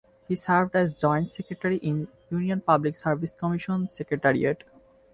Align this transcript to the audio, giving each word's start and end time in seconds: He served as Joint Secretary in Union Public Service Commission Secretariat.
He 0.27 0.35
served 0.35 0.75
as 0.75 0.95
Joint 0.99 1.29
Secretary 1.29 1.77
in 1.77 2.07
Union 2.31 2.59
Public 2.61 2.95
Service 2.95 3.33
Commission 3.35 3.87
Secretariat. 3.87 4.63